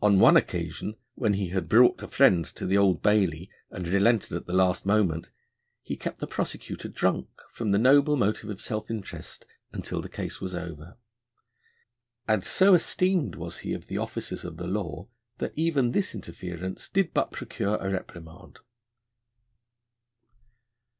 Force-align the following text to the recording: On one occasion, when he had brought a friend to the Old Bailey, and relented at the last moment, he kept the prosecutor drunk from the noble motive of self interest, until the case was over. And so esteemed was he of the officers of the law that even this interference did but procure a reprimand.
On 0.00 0.20
one 0.20 0.36
occasion, 0.36 0.94
when 1.16 1.32
he 1.32 1.48
had 1.48 1.68
brought 1.68 2.00
a 2.00 2.06
friend 2.06 2.44
to 2.44 2.64
the 2.64 2.78
Old 2.78 3.02
Bailey, 3.02 3.50
and 3.72 3.88
relented 3.88 4.30
at 4.34 4.46
the 4.46 4.52
last 4.52 4.86
moment, 4.86 5.32
he 5.82 5.96
kept 5.96 6.20
the 6.20 6.28
prosecutor 6.28 6.88
drunk 6.88 7.26
from 7.52 7.72
the 7.72 7.78
noble 7.80 8.16
motive 8.16 8.50
of 8.50 8.60
self 8.60 8.88
interest, 8.88 9.44
until 9.72 10.00
the 10.00 10.08
case 10.08 10.40
was 10.40 10.54
over. 10.54 10.96
And 12.28 12.44
so 12.44 12.74
esteemed 12.74 13.34
was 13.34 13.58
he 13.66 13.72
of 13.74 13.88
the 13.88 13.98
officers 13.98 14.44
of 14.44 14.58
the 14.58 14.68
law 14.68 15.08
that 15.38 15.54
even 15.56 15.90
this 15.90 16.14
interference 16.14 16.88
did 16.88 17.12
but 17.12 17.32
procure 17.32 17.78
a 17.78 17.90
reprimand. 17.90 18.60